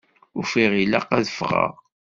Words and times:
Ufiɣ 0.39 0.71
ilaq 0.83 1.09
ad 1.17 1.21
d-ffɣeɣ. 1.25 1.73